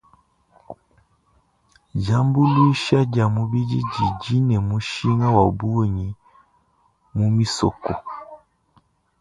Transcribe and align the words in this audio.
Diambuluisha 2.03 2.99
dia 3.11 3.27
mubidi 3.35 3.79
didi 3.93 4.35
ne 4.47 4.57
mushinga 4.67 5.27
wa 5.35 5.45
bungi 5.57 6.09
mu 7.17 7.27
misoko. 7.35 7.93